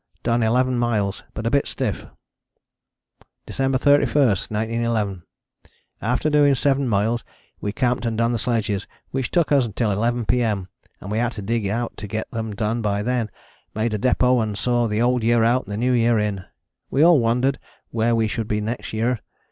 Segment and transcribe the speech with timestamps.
[0.23, 2.07] Done 11 miles but a bit stiff.
[3.45, 5.21] December 31, 1911.
[6.01, 7.23] After doing 7 miles
[7.59, 10.69] we camped and done the sledges which took us until 11 P.M.,
[11.01, 13.29] and we had to dig out to get them done by then,
[13.75, 16.45] made a depôt and saw the old year out and the new year in.
[16.89, 17.59] We all wondered
[17.91, 19.19] where we should be next New Year.